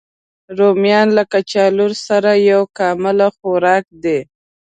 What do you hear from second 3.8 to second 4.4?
دی